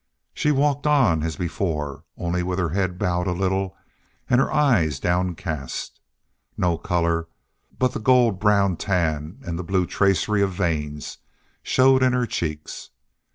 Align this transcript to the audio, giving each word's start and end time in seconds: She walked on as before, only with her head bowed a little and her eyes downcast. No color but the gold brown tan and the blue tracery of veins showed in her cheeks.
She 0.33 0.49
walked 0.51 0.87
on 0.87 1.21
as 1.21 1.35
before, 1.35 2.05
only 2.17 2.41
with 2.41 2.57
her 2.57 2.69
head 2.69 2.97
bowed 2.97 3.27
a 3.27 3.33
little 3.33 3.77
and 4.27 4.41
her 4.41 4.51
eyes 4.51 4.99
downcast. 4.99 5.99
No 6.57 6.75
color 6.79 7.27
but 7.77 7.93
the 7.93 7.99
gold 7.99 8.39
brown 8.39 8.77
tan 8.77 9.37
and 9.45 9.59
the 9.59 9.63
blue 9.63 9.85
tracery 9.85 10.41
of 10.41 10.53
veins 10.53 11.19
showed 11.61 12.01
in 12.01 12.13
her 12.13 12.25
cheeks. 12.25 12.89